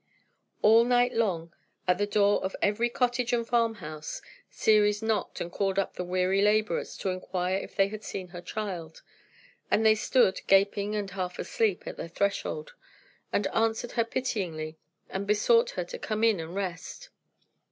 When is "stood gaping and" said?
9.93-11.11